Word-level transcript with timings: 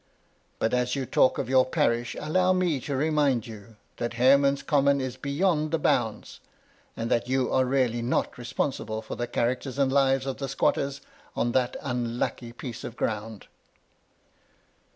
But 0.57 0.73
as 0.73 0.95
you 0.95 1.05
talk 1.05 1.37
of 1.37 1.47
your 1.47 1.63
parish, 1.63 2.15
allow 2.19 2.53
me 2.53 2.79
to 2.79 2.95
remind 2.95 3.45
you 3.45 3.75
that 3.97 4.13
Hareman's 4.15 4.63
Com 4.63 4.85
mon 4.85 4.99
is 4.99 5.15
beyond 5.15 5.69
the 5.69 5.77
bounds, 5.77 6.39
and 6.97 7.11
that 7.11 7.29
you 7.29 7.51
are 7.53 7.65
really 7.65 8.01
not 8.01 8.35
responsible 8.39 9.03
for 9.03 9.13
the 9.15 9.27
characters 9.27 9.77
and 9.77 9.93
lives 9.93 10.25
of 10.25 10.37
the 10.37 10.49
squatters 10.49 11.01
on 11.35 11.51
that 11.51 11.75
unlucky 11.83 12.51
piece 12.51 12.83
of 12.83 12.97
ground." 12.97 13.45